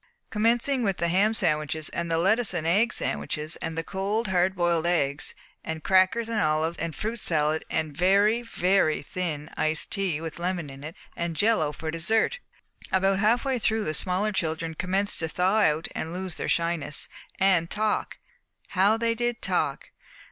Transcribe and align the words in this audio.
Commencing 0.31 0.81
with 0.81 0.97
the 0.97 1.09
ham 1.09 1.31
sandwiches 1.31 1.87
and 1.89 2.09
the 2.09 2.17
lettuce 2.17 2.55
and 2.55 2.65
egg 2.65 2.91
sandwiches, 2.91 3.55
and 3.57 3.77
the 3.77 3.83
cold 3.83 4.29
hard 4.29 4.55
boiled 4.55 4.87
eggs, 4.87 5.35
and 5.63 5.83
crackers 5.83 6.27
and 6.27 6.41
olives, 6.41 6.79
and 6.79 6.95
fruit 6.95 7.19
salad, 7.19 7.63
and 7.69 7.95
very, 7.95 8.41
very 8.41 9.03
thin 9.03 9.47
iced 9.57 9.91
tea 9.91 10.19
with 10.19 10.39
lemon 10.39 10.71
in 10.71 10.83
it, 10.83 10.95
and 11.15 11.35
jello 11.35 11.71
for 11.71 11.91
dessert! 11.91 12.39
About 12.91 13.19
half 13.19 13.45
way 13.45 13.59
through 13.59 13.83
the 13.83 13.93
smaller 13.93 14.31
children 14.31 14.73
commenced 14.73 15.19
to 15.19 15.27
thaw 15.27 15.59
out 15.59 15.87
and 15.93 16.11
lose 16.11 16.33
their 16.33 16.49
shyness, 16.49 17.07
and 17.39 17.69
talk. 17.69 18.17
How 18.69 18.97
they 18.97 19.13
did 19.13 19.39
talk! 19.39 19.91